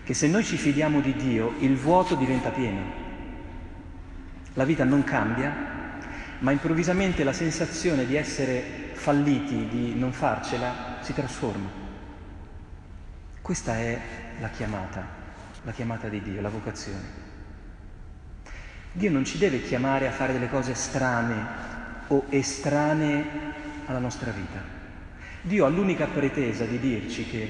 che 0.04 0.14
se 0.14 0.26
noi 0.26 0.44
ci 0.44 0.56
fidiamo 0.56 1.00
di 1.00 1.14
Dio 1.14 1.54
il 1.60 1.76
vuoto 1.76 2.14
diventa 2.14 2.50
pieno. 2.50 3.04
La 4.54 4.64
vita 4.64 4.84
non 4.84 5.04
cambia, 5.04 5.54
ma 6.40 6.50
improvvisamente 6.50 7.24
la 7.24 7.32
sensazione 7.32 8.06
di 8.06 8.16
essere 8.16 8.90
falliti, 8.92 9.68
di 9.68 9.94
non 9.94 10.12
farcela, 10.12 10.98
si 11.00 11.12
trasforma. 11.12 11.68
Questa 13.40 13.76
è 13.76 14.00
la 14.40 14.48
chiamata, 14.48 15.06
la 15.62 15.72
chiamata 15.72 16.08
di 16.08 16.20
Dio, 16.20 16.40
la 16.40 16.48
vocazione. 16.48 17.24
Dio 18.92 19.10
non 19.10 19.24
ci 19.24 19.38
deve 19.38 19.62
chiamare 19.62 20.08
a 20.08 20.12
fare 20.12 20.32
delle 20.32 20.48
cose 20.48 20.74
strane 20.74 21.46
o 22.08 22.24
estranee 22.30 23.24
alla 23.86 23.98
nostra 23.98 24.30
vita. 24.30 24.75
Dio 25.46 25.64
ha 25.64 25.68
l'unica 25.68 26.06
pretesa 26.06 26.64
di 26.64 26.80
dirci 26.80 27.24
che 27.24 27.48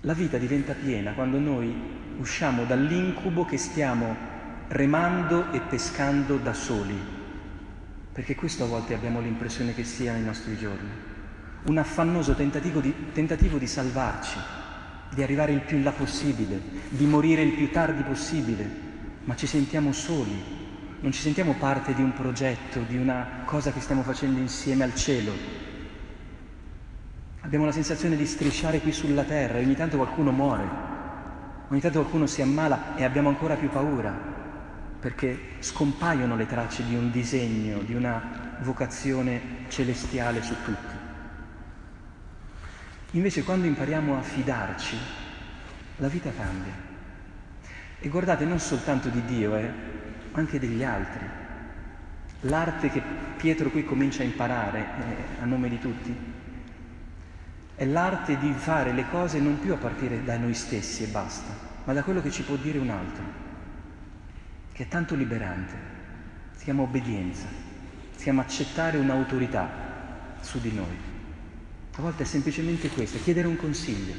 la 0.00 0.14
vita 0.14 0.38
diventa 0.38 0.72
piena 0.72 1.12
quando 1.12 1.38
noi 1.38 1.74
usciamo 2.16 2.64
dall'incubo 2.64 3.44
che 3.44 3.58
stiamo 3.58 4.16
remando 4.68 5.52
e 5.52 5.60
pescando 5.60 6.38
da 6.38 6.54
soli, 6.54 6.98
perché 8.12 8.34
questo 8.34 8.64
a 8.64 8.66
volte 8.66 8.94
abbiamo 8.94 9.20
l'impressione 9.20 9.74
che 9.74 9.84
sia 9.84 10.14
nei 10.14 10.24
nostri 10.24 10.56
giorni 10.56 10.88
un 11.64 11.76
affannoso 11.76 12.34
tentativo 12.34 12.80
di, 12.80 12.94
tentativo 13.12 13.58
di 13.58 13.66
salvarci, 13.66 14.38
di 15.10 15.22
arrivare 15.22 15.52
il 15.52 15.60
più 15.60 15.76
in 15.76 15.82
là 15.82 15.92
possibile, 15.92 16.62
di 16.88 17.04
morire 17.04 17.42
il 17.42 17.52
più 17.52 17.70
tardi 17.70 18.02
possibile, 18.04 18.66
ma 19.24 19.36
ci 19.36 19.46
sentiamo 19.46 19.92
soli, 19.92 20.42
non 21.00 21.12
ci 21.12 21.20
sentiamo 21.20 21.54
parte 21.58 21.92
di 21.92 22.00
un 22.00 22.14
progetto, 22.14 22.80
di 22.88 22.96
una 22.96 23.42
cosa 23.44 23.70
che 23.70 23.80
stiamo 23.80 24.02
facendo 24.02 24.40
insieme 24.40 24.84
al 24.84 24.94
cielo. 24.94 25.72
Abbiamo 27.44 27.66
la 27.66 27.72
sensazione 27.72 28.16
di 28.16 28.24
strisciare 28.24 28.80
qui 28.80 28.90
sulla 28.90 29.22
terra 29.22 29.58
ogni 29.58 29.76
tanto 29.76 29.98
qualcuno 29.98 30.32
muore, 30.32 30.66
ogni 31.68 31.78
tanto 31.78 32.00
qualcuno 32.00 32.26
si 32.26 32.40
ammala 32.40 32.96
e 32.96 33.04
abbiamo 33.04 33.28
ancora 33.28 33.54
più 33.54 33.68
paura, 33.68 34.18
perché 34.98 35.38
scompaiono 35.58 36.36
le 36.36 36.46
tracce 36.46 36.86
di 36.86 36.94
un 36.94 37.10
disegno, 37.10 37.80
di 37.80 37.94
una 37.94 38.56
vocazione 38.62 39.66
celestiale 39.68 40.42
su 40.42 40.54
tutti. 40.64 40.94
Invece 43.10 43.44
quando 43.44 43.66
impariamo 43.66 44.16
a 44.16 44.22
fidarci, 44.22 44.96
la 45.98 46.08
vita 46.08 46.30
cambia. 46.34 46.72
E 48.00 48.08
guardate, 48.08 48.46
non 48.46 48.58
soltanto 48.58 49.10
di 49.10 49.22
Dio, 49.26 49.54
eh, 49.54 49.70
anche 50.32 50.58
degli 50.58 50.82
altri. 50.82 51.26
L'arte 52.40 52.88
che 52.88 53.02
Pietro 53.36 53.68
qui 53.68 53.84
comincia 53.84 54.22
a 54.22 54.24
imparare 54.24 54.78
eh, 54.78 55.42
a 55.42 55.44
nome 55.44 55.68
di 55.68 55.78
tutti 55.78 56.42
è 57.76 57.84
l'arte 57.84 58.38
di 58.38 58.52
fare 58.52 58.92
le 58.92 59.08
cose 59.08 59.40
non 59.40 59.58
più 59.58 59.72
a 59.72 59.76
partire 59.76 60.22
da 60.22 60.36
noi 60.36 60.54
stessi 60.54 61.02
e 61.02 61.08
basta, 61.08 61.52
ma 61.84 61.92
da 61.92 62.02
quello 62.02 62.22
che 62.22 62.30
ci 62.30 62.42
può 62.42 62.56
dire 62.56 62.78
un 62.78 62.90
altro, 62.90 63.24
che 64.72 64.84
è 64.84 64.88
tanto 64.88 65.14
liberante. 65.14 65.92
Si 66.56 66.64
chiama 66.64 66.82
obbedienza, 66.82 67.46
si 68.14 68.22
chiama 68.22 68.42
accettare 68.42 68.98
un'autorità 68.98 69.68
su 70.40 70.60
di 70.60 70.72
noi. 70.72 71.12
A 71.96 72.02
volte 72.02 72.22
è 72.22 72.26
semplicemente 72.26 72.88
questo, 72.88 73.18
chiedere 73.22 73.48
un 73.48 73.56
consiglio, 73.56 74.14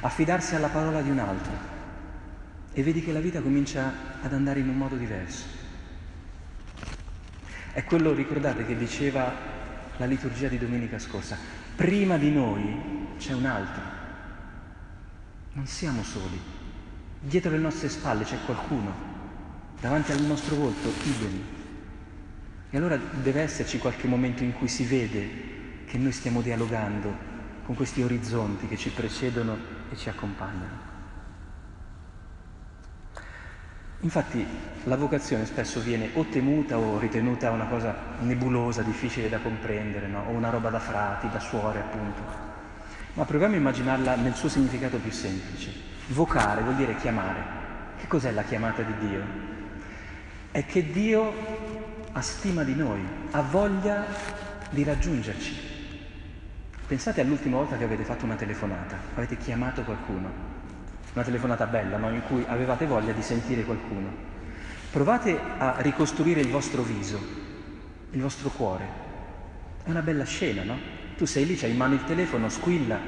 affidarsi 0.00 0.54
alla 0.54 0.68
parola 0.68 1.00
di 1.00 1.10
un 1.10 1.18
altro 1.18 1.74
e 2.72 2.82
vedi 2.82 3.02
che 3.02 3.12
la 3.12 3.20
vita 3.20 3.40
comincia 3.40 3.90
ad 4.20 4.32
andare 4.34 4.60
in 4.60 4.68
un 4.68 4.76
modo 4.76 4.96
diverso. 4.96 5.44
È 7.72 7.84
quello, 7.84 8.12
ricordate, 8.12 8.66
che 8.66 8.76
diceva 8.76 9.32
la 9.96 10.06
liturgia 10.06 10.48
di 10.48 10.58
domenica 10.58 10.98
scorsa. 10.98 11.64
Prima 11.76 12.16
di 12.16 12.30
noi 12.30 12.74
c'è 13.18 13.34
un 13.34 13.44
altro. 13.44 13.82
Non 15.52 15.66
siamo 15.66 16.02
soli. 16.02 16.40
Dietro 17.20 17.50
le 17.50 17.58
nostre 17.58 17.90
spalle 17.90 18.24
c'è 18.24 18.38
qualcuno. 18.46 18.94
Davanti 19.78 20.10
al 20.10 20.22
nostro 20.22 20.56
volto, 20.56 20.90
idem. 21.04 21.42
E 22.70 22.76
allora 22.78 22.96
deve 22.96 23.42
esserci 23.42 23.76
qualche 23.76 24.08
momento 24.08 24.42
in 24.42 24.54
cui 24.54 24.68
si 24.68 24.84
vede 24.84 25.84
che 25.84 25.98
noi 25.98 26.12
stiamo 26.12 26.40
dialogando 26.40 27.14
con 27.64 27.74
questi 27.74 28.00
orizzonti 28.02 28.66
che 28.68 28.78
ci 28.78 28.88
precedono 28.88 29.58
e 29.90 29.96
ci 29.96 30.08
accompagnano. 30.08 30.95
Infatti 34.00 34.46
la 34.84 34.96
vocazione 34.96 35.46
spesso 35.46 35.80
viene 35.80 36.10
o 36.14 36.24
temuta 36.24 36.78
o 36.78 36.98
ritenuta 36.98 37.50
una 37.50 37.66
cosa 37.66 37.94
nebulosa, 38.20 38.82
difficile 38.82 39.28
da 39.28 39.38
comprendere, 39.38 40.06
no? 40.06 40.24
o 40.28 40.30
una 40.30 40.50
roba 40.50 40.68
da 40.68 40.78
frati, 40.78 41.28
da 41.30 41.40
suore 41.40 41.80
appunto. 41.80 42.20
Ma 43.14 43.24
proviamo 43.24 43.54
a 43.54 43.58
immaginarla 43.58 44.16
nel 44.16 44.34
suo 44.34 44.48
significato 44.48 44.98
più 44.98 45.10
semplice. 45.10 45.72
Vocare 46.08 46.60
vuol 46.62 46.76
dire 46.76 46.94
chiamare. 46.96 47.54
Che 47.98 48.06
cos'è 48.06 48.30
la 48.30 48.42
chiamata 48.42 48.82
di 48.82 49.08
Dio? 49.08 49.22
È 50.50 50.64
che 50.66 50.90
Dio 50.92 51.32
ha 52.12 52.20
stima 52.20 52.62
di 52.62 52.74
noi, 52.74 53.00
ha 53.30 53.40
voglia 53.40 54.04
di 54.70 54.84
raggiungerci. 54.84 55.74
Pensate 56.86 57.22
all'ultima 57.22 57.56
volta 57.56 57.76
che 57.76 57.84
avete 57.84 58.04
fatto 58.04 58.26
una 58.26 58.36
telefonata, 58.36 58.96
avete 59.14 59.38
chiamato 59.38 59.82
qualcuno 59.82 60.55
una 61.16 61.24
telefonata 61.24 61.64
bella, 61.66 61.96
no? 61.96 62.10
in 62.10 62.22
cui 62.26 62.44
avevate 62.46 62.84
voglia 62.84 63.12
di 63.12 63.22
sentire 63.22 63.64
qualcuno. 63.64 64.34
Provate 64.90 65.38
a 65.56 65.76
ricostruire 65.78 66.40
il 66.40 66.48
vostro 66.48 66.82
viso, 66.82 67.18
il 68.10 68.20
vostro 68.20 68.50
cuore. 68.50 68.84
È 69.82 69.88
una 69.88 70.02
bella 70.02 70.24
scena, 70.24 70.62
no? 70.62 70.78
Tu 71.16 71.24
sei 71.24 71.46
lì, 71.46 71.56
c'hai 71.56 71.70
in 71.70 71.76
mano 71.78 71.94
il 71.94 72.04
telefono, 72.04 72.50
squilla 72.50 72.98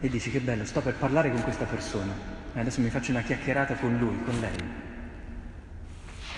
e 0.00 0.08
dici 0.08 0.30
che 0.30 0.38
bello, 0.38 0.64
sto 0.64 0.80
per 0.80 0.94
parlare 0.94 1.32
con 1.32 1.42
questa 1.42 1.64
persona. 1.64 2.12
E 2.54 2.60
adesso 2.60 2.80
mi 2.80 2.88
faccio 2.88 3.10
una 3.10 3.22
chiacchierata 3.22 3.74
con 3.74 3.96
lui, 3.98 4.22
con 4.24 4.38
lei. 4.38 4.86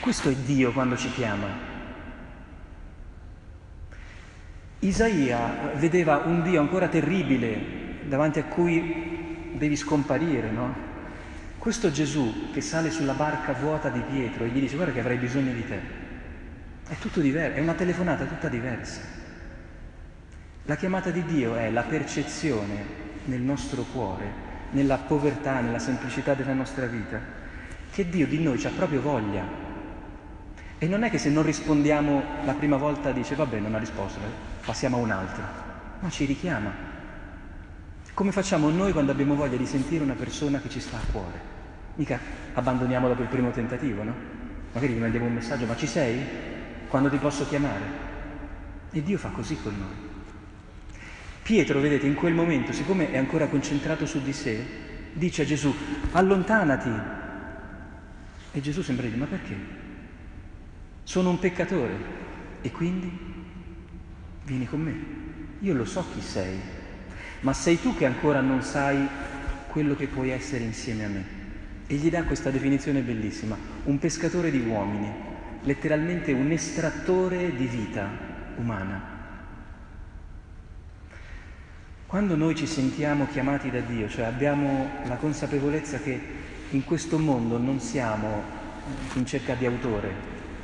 Questo 0.00 0.30
è 0.30 0.34
Dio 0.34 0.72
quando 0.72 0.96
ci 0.96 1.12
chiama. 1.12 1.68
Isaia 4.78 5.72
vedeva 5.74 6.22
un 6.24 6.42
Dio 6.42 6.58
ancora 6.58 6.88
terribile 6.88 7.98
davanti 8.06 8.38
a 8.38 8.44
cui 8.44 9.09
devi 9.52 9.76
scomparire, 9.76 10.50
no? 10.50 10.74
Questo 11.58 11.90
Gesù 11.90 12.50
che 12.52 12.60
sale 12.60 12.90
sulla 12.90 13.12
barca 13.12 13.52
vuota 13.52 13.90
di 13.90 14.00
Pietro 14.00 14.44
e 14.44 14.48
gli 14.48 14.60
dice 14.60 14.76
guarda 14.76 14.94
che 14.94 15.00
avrai 15.00 15.18
bisogno 15.18 15.52
di 15.52 15.66
te, 15.66 15.80
è 16.88 16.94
tutto 16.98 17.20
diverso, 17.20 17.58
è 17.58 17.60
una 17.60 17.74
telefonata 17.74 18.24
tutta 18.24 18.48
diversa. 18.48 19.00
La 20.64 20.76
chiamata 20.76 21.10
di 21.10 21.24
Dio 21.24 21.56
è 21.56 21.70
la 21.70 21.82
percezione 21.82 22.84
nel 23.24 23.40
nostro 23.40 23.82
cuore, 23.82 24.24
nella 24.70 24.96
povertà, 24.96 25.60
nella 25.60 25.78
semplicità 25.78 26.34
della 26.34 26.54
nostra 26.54 26.86
vita, 26.86 27.20
che 27.90 28.08
Dio 28.08 28.26
di 28.26 28.42
noi 28.42 28.64
ha 28.64 28.70
proprio 28.70 29.00
voglia. 29.00 29.44
E 30.78 30.86
non 30.86 31.02
è 31.02 31.10
che 31.10 31.18
se 31.18 31.28
non 31.28 31.42
rispondiamo 31.42 32.22
la 32.44 32.54
prima 32.54 32.78
volta 32.78 33.12
dice 33.12 33.34
vabbè 33.34 33.58
non 33.58 33.74
ha 33.74 33.78
risposto, 33.78 34.18
eh, 34.18 34.64
passiamo 34.64 34.96
a 34.96 35.00
un 35.00 35.10
altro, 35.10 35.42
ma 36.00 36.08
ci 36.08 36.24
richiama. 36.24 36.89
Come 38.14 38.32
facciamo 38.32 38.68
noi 38.70 38.92
quando 38.92 39.12
abbiamo 39.12 39.34
voglia 39.34 39.56
di 39.56 39.66
sentire 39.66 40.02
una 40.04 40.14
persona 40.14 40.60
che 40.60 40.68
ci 40.68 40.80
sta 40.80 40.98
a 40.98 41.12
cuore? 41.12 41.40
Mica 41.94 42.18
abbandoniamo 42.54 43.08
dopo 43.08 43.22
il 43.22 43.28
primo 43.28 43.50
tentativo, 43.50 44.02
no? 44.02 44.14
Magari 44.72 44.92
gli 44.92 44.98
mandiamo 45.00 45.26
un 45.26 45.34
messaggio, 45.34 45.66
ma 45.66 45.76
ci 45.76 45.86
sei? 45.86 46.22
Quando 46.88 47.08
ti 47.08 47.16
posso 47.16 47.46
chiamare? 47.46 48.08
E 48.90 49.02
Dio 49.02 49.18
fa 49.18 49.28
così 49.28 49.56
con 49.62 49.74
noi. 49.76 50.08
Pietro, 51.42 51.80
vedete, 51.80 52.06
in 52.06 52.14
quel 52.14 52.34
momento, 52.34 52.72
siccome 52.72 53.10
è 53.10 53.16
ancora 53.16 53.46
concentrato 53.46 54.06
su 54.06 54.22
di 54.22 54.32
sé, 54.32 54.64
dice 55.12 55.42
a 55.42 55.44
Gesù, 55.44 55.74
allontanati. 56.12 56.90
E 58.52 58.60
Gesù 58.60 58.82
sembra 58.82 59.06
dire, 59.06 59.16
ma 59.16 59.26
perché? 59.26 59.56
Sono 61.04 61.30
un 61.30 61.38
peccatore. 61.38 62.18
E 62.60 62.70
quindi 62.70 63.10
vieni 64.44 64.66
con 64.66 64.80
me. 64.80 65.18
Io 65.60 65.74
lo 65.74 65.84
so 65.84 66.04
chi 66.12 66.20
sei, 66.20 66.58
ma 67.40 67.52
sei 67.52 67.80
tu 67.80 67.94
che 67.96 68.06
ancora 68.06 68.40
non 68.40 68.62
sai 68.62 69.06
quello 69.68 69.94
che 69.94 70.06
puoi 70.06 70.30
essere 70.30 70.64
insieme 70.64 71.04
a 71.04 71.08
me. 71.08 71.24
E 71.86 71.94
gli 71.94 72.10
dà 72.10 72.24
questa 72.24 72.50
definizione 72.50 73.00
bellissima, 73.00 73.56
un 73.84 73.98
pescatore 73.98 74.50
di 74.50 74.60
uomini, 74.60 75.10
letteralmente 75.62 76.32
un 76.32 76.50
estrattore 76.50 77.54
di 77.54 77.66
vita 77.66 78.08
umana. 78.56 79.18
Quando 82.06 82.36
noi 82.36 82.54
ci 82.56 82.66
sentiamo 82.66 83.26
chiamati 83.28 83.70
da 83.70 83.80
Dio, 83.80 84.08
cioè 84.08 84.24
abbiamo 84.24 84.88
la 85.06 85.16
consapevolezza 85.16 85.98
che 85.98 86.20
in 86.70 86.84
questo 86.84 87.18
mondo 87.18 87.56
non 87.56 87.80
siamo 87.80 88.42
in 89.14 89.26
cerca 89.26 89.54
di 89.54 89.66
autore, 89.66 90.12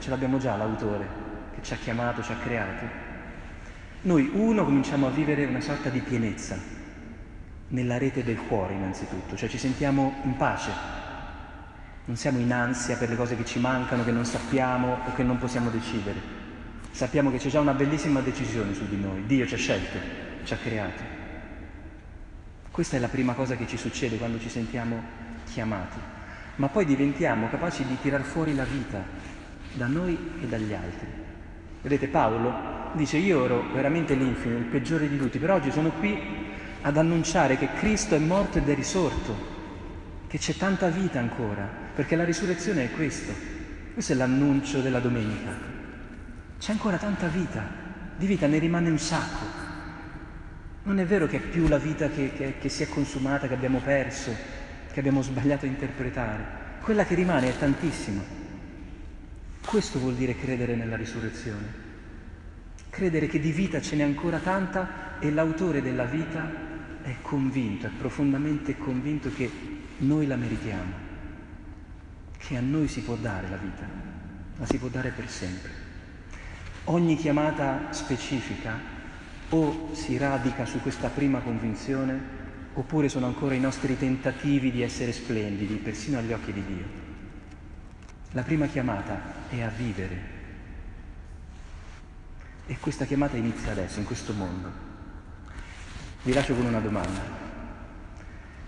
ce 0.00 0.10
l'abbiamo 0.10 0.38
già 0.38 0.56
l'autore 0.56 1.06
che 1.54 1.62
ci 1.62 1.72
ha 1.72 1.76
chiamato, 1.76 2.22
ci 2.22 2.32
ha 2.32 2.36
creato, 2.36 3.05
noi 4.06 4.30
uno 4.32 4.64
cominciamo 4.64 5.08
a 5.08 5.10
vivere 5.10 5.44
una 5.46 5.60
sorta 5.60 5.88
di 5.88 5.98
pienezza 5.98 6.56
nella 7.68 7.98
rete 7.98 8.22
del 8.22 8.38
cuore 8.46 8.74
innanzitutto, 8.74 9.36
cioè 9.36 9.48
ci 9.48 9.58
sentiamo 9.58 10.20
in 10.22 10.36
pace, 10.36 10.70
non 12.04 12.14
siamo 12.14 12.38
in 12.38 12.52
ansia 12.52 12.96
per 12.96 13.08
le 13.08 13.16
cose 13.16 13.36
che 13.36 13.44
ci 13.44 13.58
mancano, 13.58 14.04
che 14.04 14.12
non 14.12 14.24
sappiamo 14.24 14.98
o 15.04 15.12
che 15.14 15.24
non 15.24 15.38
possiamo 15.38 15.70
decidere. 15.70 16.34
Sappiamo 16.92 17.32
che 17.32 17.38
c'è 17.38 17.48
già 17.48 17.58
una 17.58 17.74
bellissima 17.74 18.20
decisione 18.20 18.74
su 18.74 18.88
di 18.88 18.96
noi, 18.96 19.26
Dio 19.26 19.44
ci 19.44 19.54
ha 19.54 19.58
scelto, 19.58 19.98
ci 20.44 20.54
ha 20.54 20.56
creato. 20.56 21.02
Questa 22.70 22.96
è 22.96 23.00
la 23.00 23.08
prima 23.08 23.32
cosa 23.32 23.56
che 23.56 23.66
ci 23.66 23.76
succede 23.76 24.18
quando 24.18 24.38
ci 24.38 24.48
sentiamo 24.48 25.02
chiamati, 25.52 25.98
ma 26.56 26.68
poi 26.68 26.84
diventiamo 26.84 27.48
capaci 27.48 27.84
di 27.84 27.98
tirar 28.00 28.22
fuori 28.22 28.54
la 28.54 28.64
vita 28.64 29.02
da 29.72 29.88
noi 29.88 30.16
e 30.40 30.46
dagli 30.46 30.72
altri. 30.72 31.08
Vedete 31.82 32.06
Paolo 32.06 32.75
dice 32.96 33.18
io 33.18 33.44
ero 33.44 33.64
veramente 33.72 34.14
l'infimo, 34.14 34.58
il 34.58 34.64
peggiore 34.64 35.08
di 35.08 35.16
tutti, 35.16 35.38
però 35.38 35.54
oggi 35.54 35.70
sono 35.70 35.90
qui 35.90 36.18
ad 36.82 36.96
annunciare 36.96 37.56
che 37.56 37.68
Cristo 37.74 38.14
è 38.14 38.18
morto 38.18 38.58
ed 38.58 38.68
è 38.68 38.74
risorto, 38.74 39.54
che 40.26 40.38
c'è 40.38 40.56
tanta 40.56 40.88
vita 40.88 41.20
ancora, 41.20 41.68
perché 41.94 42.16
la 42.16 42.24
risurrezione 42.24 42.84
è 42.84 42.90
questo, 42.90 43.32
questo 43.92 44.12
è 44.12 44.16
l'annuncio 44.16 44.80
della 44.80 44.98
domenica. 44.98 45.74
C'è 46.58 46.72
ancora 46.72 46.96
tanta 46.96 47.28
vita, 47.28 47.62
di 48.16 48.26
vita 48.26 48.46
ne 48.46 48.58
rimane 48.58 48.90
un 48.90 48.98
sacco. 48.98 49.64
Non 50.84 50.98
è 50.98 51.04
vero 51.04 51.26
che 51.26 51.36
è 51.36 51.40
più 51.40 51.68
la 51.68 51.78
vita 51.78 52.08
che, 52.08 52.32
che, 52.32 52.54
che 52.58 52.68
si 52.68 52.82
è 52.82 52.88
consumata, 52.88 53.48
che 53.48 53.54
abbiamo 53.54 53.80
perso, 53.80 54.34
che 54.92 54.98
abbiamo 54.98 55.22
sbagliato 55.22 55.66
a 55.66 55.68
interpretare. 55.68 56.64
Quella 56.80 57.04
che 57.04 57.14
rimane 57.14 57.48
è 57.48 57.58
tantissima. 57.58 58.22
Questo 59.64 59.98
vuol 59.98 60.14
dire 60.14 60.36
credere 60.36 60.76
nella 60.76 60.96
risurrezione 60.96 61.85
credere 62.96 63.26
che 63.26 63.38
di 63.38 63.52
vita 63.52 63.78
ce 63.82 63.94
n'è 63.94 64.02
ancora 64.02 64.38
tanta 64.38 65.18
e 65.18 65.30
l'autore 65.30 65.82
della 65.82 66.04
vita 66.04 66.50
è 67.02 67.14
convinto, 67.20 67.86
è 67.86 67.90
profondamente 67.90 68.78
convinto 68.78 69.30
che 69.30 69.50
noi 69.98 70.26
la 70.26 70.36
meritiamo, 70.36 70.92
che 72.38 72.56
a 72.56 72.60
noi 72.62 72.88
si 72.88 73.02
può 73.02 73.14
dare 73.16 73.50
la 73.50 73.56
vita, 73.56 73.86
la 74.56 74.64
si 74.64 74.78
può 74.78 74.88
dare 74.88 75.10
per 75.10 75.28
sempre. 75.28 75.70
Ogni 76.84 77.16
chiamata 77.16 77.88
specifica 77.92 78.78
o 79.50 79.90
si 79.92 80.16
radica 80.16 80.64
su 80.64 80.80
questa 80.80 81.08
prima 81.08 81.40
convinzione 81.40 82.18
oppure 82.72 83.10
sono 83.10 83.26
ancora 83.26 83.54
i 83.54 83.60
nostri 83.60 83.98
tentativi 83.98 84.70
di 84.70 84.80
essere 84.80 85.12
splendidi, 85.12 85.74
persino 85.74 86.16
agli 86.16 86.32
occhi 86.32 86.52
di 86.52 86.64
Dio. 86.64 86.84
La 88.30 88.42
prima 88.42 88.66
chiamata 88.66 89.48
è 89.50 89.60
a 89.60 89.68
vivere 89.68 90.35
e 92.66 92.76
questa 92.80 93.04
chiamata 93.04 93.36
inizia 93.36 93.72
adesso, 93.72 93.98
in 93.98 94.04
questo 94.04 94.32
mondo. 94.32 94.70
Vi 96.22 96.32
lascio 96.32 96.54
con 96.54 96.66
una 96.66 96.80
domanda. 96.80 97.44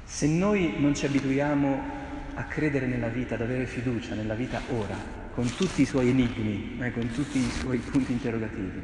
Se 0.04 0.26
noi 0.26 0.76
non 0.78 0.94
ci 0.94 1.06
abituiamo 1.06 1.96
a 2.34 2.44
credere 2.44 2.86
nella 2.86 3.08
vita, 3.08 3.34
ad 3.34 3.42
avere 3.42 3.66
fiducia 3.66 4.14
nella 4.14 4.34
vita 4.34 4.60
ora, 4.70 4.96
con 5.34 5.52
tutti 5.54 5.82
i 5.82 5.86
suoi 5.86 6.08
enigmi, 6.10 6.78
eh, 6.80 6.92
con 6.92 7.10
tutti 7.10 7.38
i 7.38 7.50
suoi 7.50 7.78
punti 7.78 8.12
interrogativi, 8.12 8.80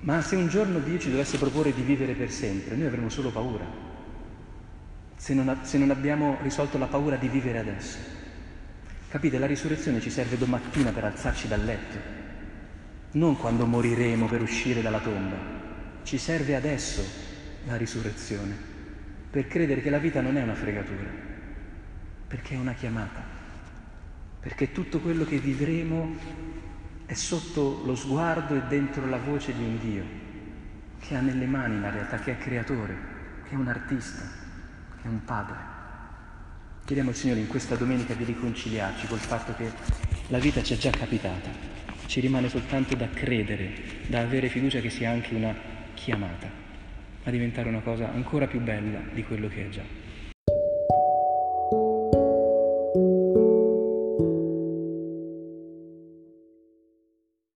ma 0.00 0.22
se 0.22 0.36
un 0.36 0.46
giorno 0.46 0.78
Dio 0.78 0.98
ci 0.98 1.10
dovesse 1.10 1.38
proporre 1.38 1.74
di 1.74 1.82
vivere 1.82 2.14
per 2.14 2.30
sempre, 2.30 2.76
noi 2.76 2.86
avremo 2.86 3.08
solo 3.08 3.30
paura, 3.30 3.66
se 5.16 5.34
non, 5.34 5.58
se 5.62 5.78
non 5.78 5.90
abbiamo 5.90 6.38
risolto 6.42 6.78
la 6.78 6.86
paura 6.86 7.16
di 7.16 7.28
vivere 7.28 7.58
adesso. 7.58 7.98
Capite, 9.08 9.38
la 9.38 9.46
risurrezione 9.46 10.00
ci 10.00 10.10
serve 10.10 10.38
domattina 10.38 10.92
per 10.92 11.04
alzarci 11.04 11.48
dal 11.48 11.64
letto, 11.64 12.25
non 13.16 13.36
quando 13.36 13.64
moriremo 13.64 14.26
per 14.26 14.42
uscire 14.42 14.82
dalla 14.82 15.00
tomba. 15.00 15.36
Ci 16.02 16.18
serve 16.18 16.54
adesso 16.54 17.02
la 17.64 17.76
risurrezione, 17.76 18.54
per 19.30 19.48
credere 19.48 19.80
che 19.80 19.90
la 19.90 19.98
vita 19.98 20.20
non 20.20 20.36
è 20.36 20.42
una 20.42 20.54
fregatura, 20.54 21.08
perché 22.28 22.54
è 22.54 22.58
una 22.58 22.74
chiamata, 22.74 23.22
perché 24.38 24.70
tutto 24.70 25.00
quello 25.00 25.24
che 25.24 25.38
vivremo 25.38 26.14
è 27.06 27.14
sotto 27.14 27.82
lo 27.84 27.94
sguardo 27.94 28.54
e 28.54 28.62
dentro 28.68 29.06
la 29.06 29.18
voce 29.18 29.54
di 29.54 29.62
un 29.62 29.78
Dio, 29.78 30.04
che 31.00 31.16
ha 31.16 31.20
nelle 31.20 31.46
mani 31.46 31.80
la 31.80 31.90
realtà, 31.90 32.18
che 32.18 32.32
è 32.32 32.38
creatore, 32.38 32.96
che 33.44 33.54
è 33.54 33.56
un 33.56 33.68
artista, 33.68 34.22
che 35.00 35.08
è 35.08 35.08
un 35.08 35.24
padre. 35.24 35.74
Chiediamo 36.84 37.10
al 37.10 37.16
Signore 37.16 37.40
in 37.40 37.48
questa 37.48 37.76
domenica 37.76 38.14
di 38.14 38.24
riconciliarci 38.24 39.06
col 39.06 39.18
fatto 39.18 39.54
che 39.54 39.72
la 40.28 40.38
vita 40.38 40.62
ci 40.62 40.74
è 40.74 40.76
già 40.76 40.90
capitata 40.90 41.76
ci 42.06 42.20
rimane 42.20 42.48
soltanto 42.48 42.94
da 42.94 43.08
credere, 43.08 43.72
da 44.06 44.20
avere 44.20 44.48
fiducia 44.48 44.80
che 44.80 44.90
sia 44.90 45.10
anche 45.10 45.34
una 45.34 45.54
chiamata 45.94 46.48
a 47.24 47.30
diventare 47.30 47.68
una 47.68 47.80
cosa 47.80 48.12
ancora 48.12 48.46
più 48.46 48.60
bella 48.60 49.00
di 49.12 49.24
quello 49.24 49.48
che 49.48 49.66
è 49.66 49.68
già. 49.68 50.05